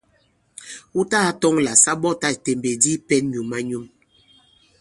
[0.93, 3.85] Wu tagā tɔŋ là sa ɓɔtā ìtèmbèk di i pɛ̄n nyǔm-a-nyum.